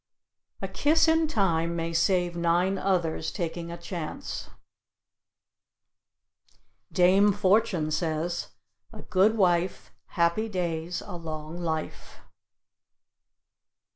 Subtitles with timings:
[0.63, 4.49] A kiss in time may save nine others taking a chance.
[6.91, 8.47] Dame Fortune says,
[8.91, 12.15] "A good wife, Happy days, a long life."